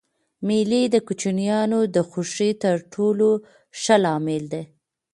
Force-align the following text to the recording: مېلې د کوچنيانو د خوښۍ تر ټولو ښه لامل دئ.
مېلې 0.47 0.83
د 0.93 0.95
کوچنيانو 1.07 1.79
د 1.95 1.97
خوښۍ 2.09 2.51
تر 2.63 2.75
ټولو 2.93 3.29
ښه 3.81 3.95
لامل 4.03 4.43
دئ. 4.53 4.63